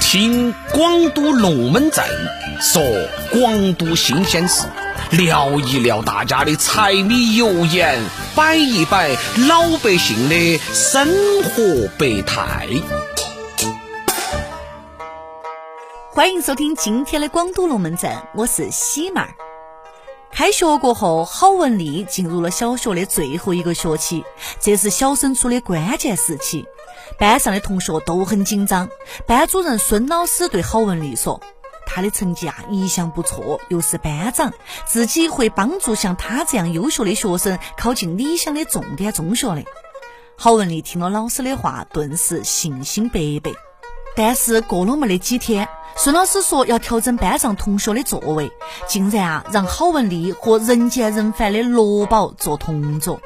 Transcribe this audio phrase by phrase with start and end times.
[0.00, 2.04] 听广都龙门阵
[2.60, 2.82] 说
[3.32, 4.66] 广都新鲜事，
[5.12, 7.98] 聊一聊大家的柴米油盐，
[8.34, 9.10] 摆一摆
[9.48, 11.06] 老百姓的生
[11.42, 12.68] 活百态。
[16.12, 19.28] 欢迎收听今天的广都龙门阵，我是喜妹儿。
[20.32, 24.24] 开学过后，郝文丽进入了小学的最后一个学期，
[24.60, 26.66] 这是小升初的关键时期。
[27.18, 28.88] 班上的同学都很紧张。
[29.26, 31.40] 班主任孙老师对郝文丽说
[31.86, 34.52] ：“他的成绩啊一向不错，又是班长，
[34.86, 39.64] 自己会帮助像他这样优秀的学生考进理想的重点中学的。”
[40.36, 43.54] 郝文丽听了老师的话，顿时信心百倍。
[44.16, 48.50] 但是过了没得几天，孙老师说要调整班上同学的座位，
[48.88, 53.20] 竟然啊让郝文丽和人见人烦的罗宝做同桌。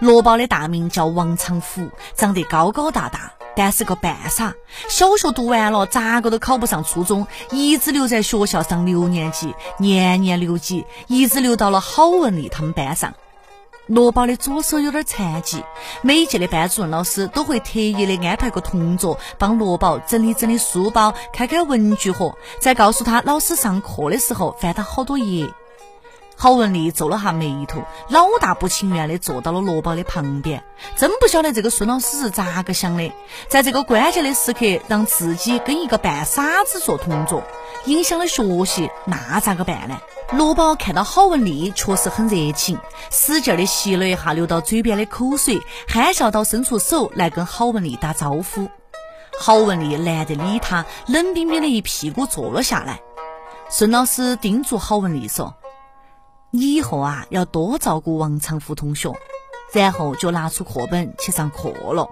[0.00, 4.54] 罗宝的大名叫王长福，长得高高大大，但是个半傻。
[4.88, 13.14] 小学读完了，咋个都考不上初中，一直留在学校上六年级，年年留级，一直留到了郝文丽他们班上。
[13.86, 15.64] 罗宝的左手有点残疾，
[16.02, 25.48] 每一届的班主任老师都会特意的安排个同桌帮罗宝整理整理书包，开开文具盒，再告诉他老师上课的时候翻到好多页。
[26.40, 30.62] 郝文丽皱了下眉头，老大不情愿的坐到了罗宝的旁边。
[30.96, 33.12] 真不晓得这个孙老师是咋个想的，
[33.48, 37.42] 在这个关键的时刻，让自己跟一个半傻子做同桌，
[37.86, 39.98] 影响了学习，那咋个办呢？
[40.30, 42.78] 罗宝看到郝文丽确实很热情，
[43.10, 48.68] 使劲的吸了一下流到嘴边的口水，憨笑到伸出手来跟郝文丽打招呼。
[49.40, 53.00] 郝文丽懒得理他，冷冰冰的一屁股坐了下来。
[53.68, 55.56] 孙老师叮嘱郝文丽说。
[56.50, 59.12] 你以后啊要多照顾王长福同学，
[59.72, 62.08] 然后就拿出课本去上课了。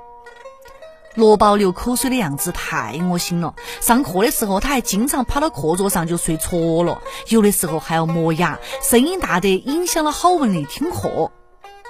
[1.15, 3.55] 罗宝流口水的样子太恶心了。
[3.81, 11.33] 上课的时候，他还经常跑到课桌上就睡着了，有的时候还要磨牙，声音大得影响了郝文丽听课。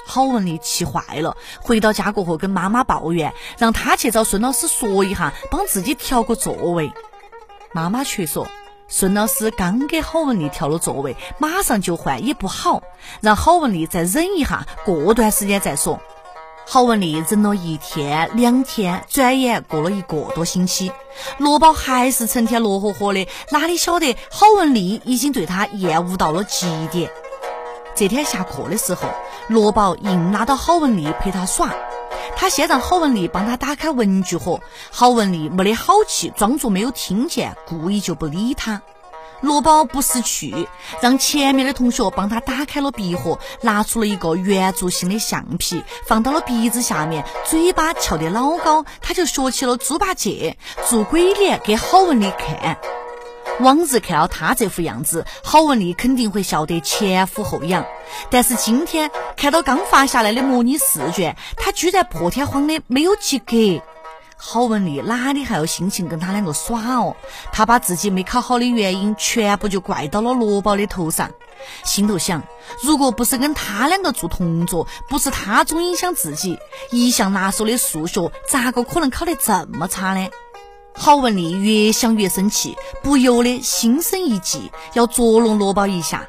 [0.07, 6.93] 郝文丽气坏了，回到家过后跟妈妈抱怨，让他去找孙老师说一下，帮自己调个座位。
[7.73, 8.47] 妈妈却说。
[8.89, 12.83] 孙老师刚给郝文丽调了座位，马上就换也不好，
[13.21, 16.01] 让郝文丽再忍一下，过段时间再说。
[16.69, 20.93] 郝文丽忍了一天两天，转眼过了一个多星期，
[21.39, 27.11] 罗宝还是成天乐呵呵的，哪里晓得郝文丽已经对他厌恶到了极点。
[27.95, 29.09] 这天下课的时候，
[29.49, 31.75] 罗宝硬拉到郝文丽陪他耍。
[32.37, 34.61] 他先让郝文丽帮他打开文具盒，
[34.93, 38.81] 郝文丽没得好气，装作没有听见，故意就不理他。
[39.41, 40.67] 罗宝不识趣，
[41.03, 50.57] 让前面的同学帮他打开了笔盒，拿出了一个圆柱形的橡皮，放到了鼻子下面，嘴巴翘得老高，他就学起了猪八戒，
[50.89, 52.79] 做鬼脸给郝文丽看。
[53.61, 57.85] 往日看到他这副样子，郝文丽肯定会笑得前俯后仰。
[58.31, 63.83] 但是今天看到刚发下来的模拟试卷，他居然破天荒的没有及格。
[64.39, 67.17] 郝文丽哪里还有心情跟他两个耍哦？
[67.53, 71.31] 他把自己没考好的原因全部就怪到了罗宝的头上，
[71.85, 72.43] 心头想：
[72.83, 76.59] 如果不是跟他两个做同桌，不是他总影响自己，
[76.91, 80.29] 一向拿手的数学咋个可能考得这么差呢？
[80.99, 86.27] 郝文丽越想越生气，不由得心生一计，要捉弄罗宝一下。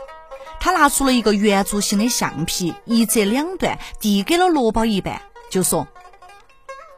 [0.59, 5.87] 他拿出了一个圆柱形的橡皮，一折两段，递给了罗宝一半，就说：“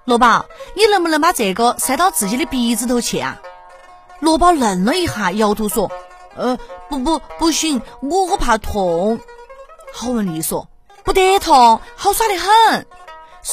[0.06, 3.40] 罗宝，你能不能把这个塞到自己的鼻子头去啊？”
[4.19, 5.91] 罗宝愣了一下，摇头说
[6.35, 6.58] ：“呃，
[6.90, 9.19] 不不不行，我我怕痛。”
[9.94, 10.68] 郝文丽说
[11.03, 12.88] ：“不得痛，好耍得很。”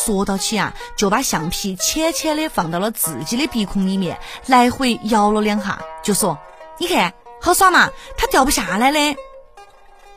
[0.04, 6.38] 说到起啊，就把橡皮浅浅的放到了自己的鼻孔里面，来回摇了两下，就说
[6.76, 9.16] ：“你看好耍嘛，它掉不下来的。”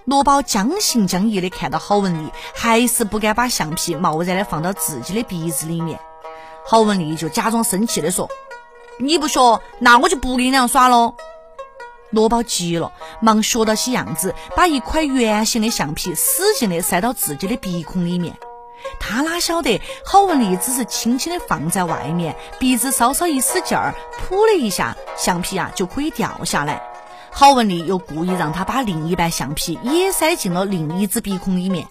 [0.04, 5.98] 罗宝将信将疑的看到郝文丽，还是不敢把橡皮贸然的放到自己的鼻子里面。
[6.66, 8.30] 郝文丽就假装生气的说
[9.00, 11.16] ：“你不学，那我就不跟你俩耍喽。”
[12.12, 12.92] 罗宝急了，
[13.22, 18.36] 忙学到起样子，把一块圆形的橡皮使劲的塞到自己的鼻孔里面。
[19.00, 26.82] 他哪晓得郝文丽只是轻轻的放在外面，鼻子稍稍一使劲儿，噗的一下，橡皮啊就可以掉下来。
[27.32, 31.88] 郝文丽又故意让他把另一半橡皮也塞进了另一只鼻孔里面。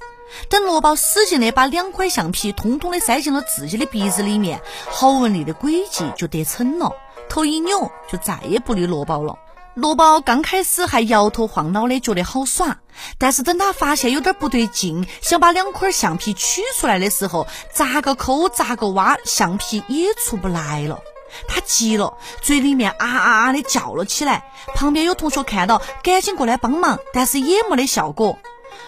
[0.51, 4.61] 等罗宝使劲的把两块橡皮通通的塞进了自己的鼻子里面，
[4.91, 6.93] 郝文丽的诡计就得逞了，
[7.29, 9.39] 头一扭就再也不理罗宝了。
[9.79, 12.79] 罗宝刚开始还摇头晃脑的，觉得好耍。
[13.17, 20.99] 但是等他发现有点不对劲，想把两块橡皮取出来的时候，咋个抠咋个挖，橡皮也出不来了。
[21.47, 24.51] 他急了，嘴里面啊啊啊的叫了起来。
[24.75, 28.37] 旁边有同学看到，赶紧过来帮忙，但是也没得效果。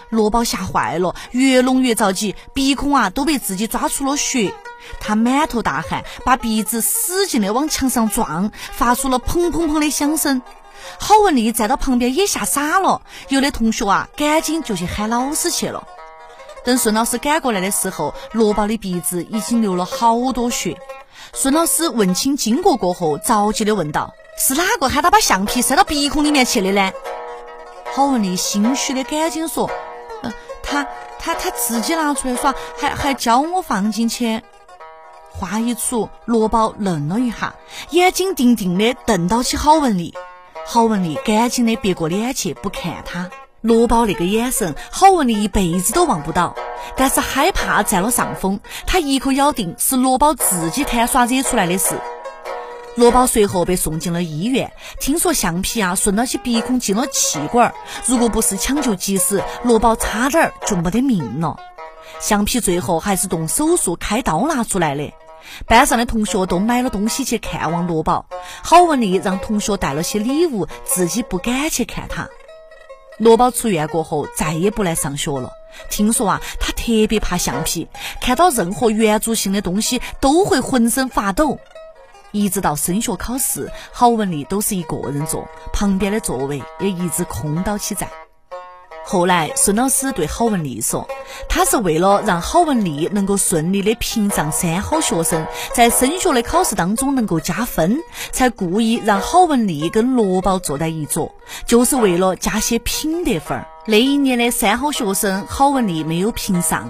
[0.09, 4.53] 罗宝吓坏了，越弄越着急，鼻孔啊都被自己抓出了血。
[4.99, 10.41] 他满头大汗，把鼻子使劲的往墙上撞，发出了砰砰砰的响声。
[10.99, 15.87] 郝文丽站到旁边也吓傻了，有的同学啊赶紧就去喊老师去了。
[16.63, 20.77] 等孙老师赶过来的时候，罗宝的鼻子已经流了好多血。
[21.33, 26.91] 孙老师问清经过过后，着急的问道：“是哪个喊他把橡皮塞到鼻孔里面去的呢？”
[27.93, 29.69] 郝文丽心虚的赶紧说
[30.23, 30.31] ：“呃，
[30.61, 30.87] 他
[31.19, 34.41] 他他自己拿出来耍，还还教我放进去。”
[35.33, 37.55] 话一出，罗宝愣了一下，
[37.89, 40.13] 眼睛定定的瞪到起郝文丽。
[40.73, 43.29] 郝文丽赶紧的别过脸去，不看他。
[43.59, 46.55] 罗宝那个眼神，郝文丽一辈子都忘不到。
[46.95, 51.99] 但是害怕占了上风，他一口咬定是罗宝自己贪耍惹出来的事。
[52.95, 54.71] 罗宝随后被送进了医院，
[55.01, 57.73] 听说橡皮啊顺到起鼻孔进了气管，
[58.05, 61.57] 如果不是抢救及时，罗宝差点就没得命了。
[62.21, 65.11] 橡皮最后还是动手术开刀拿出来的。
[65.65, 68.25] 班上的同学都买了东西去看望罗宝，
[68.63, 72.29] 郝文丽让同学带了些礼物，自己不敢去看他。
[73.17, 75.51] 罗宝出院过后再也不来上学了。
[75.89, 77.87] 听说啊，他特别怕橡皮，
[78.19, 81.59] 看到任何圆柱形的东西都会浑身发抖。
[82.31, 88.09] 一直到升学考试，郝文丽都是一个人坐，旁边的座位也一直空到起在。
[89.03, 91.05] 后来，孙老师对郝文丽说
[91.49, 97.97] ：“他是为了让郝文丽能够顺利的评上三好学生，在升学的考试当中能够加分，
[98.31, 101.33] 才故意让郝文丽跟罗宝坐在一桌，
[101.65, 103.67] 就是为了加些品德分儿。
[103.85, 106.89] 那一年的三好学生，郝文丽没有评上，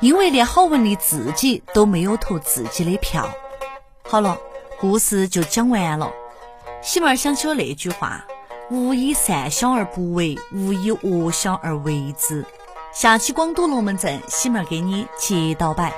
[0.00, 3.26] 因为连郝文丽自己都没有投自己的票。
[4.02, 4.36] 好了，
[4.78, 6.10] 故事就讲完了。
[6.82, 8.22] 喜妹儿想起了那句话。”
[8.72, 12.42] 勿以善小而不为，勿以恶小而为之。
[12.90, 15.92] 下期广东龙门阵，喜妹给你接到摆。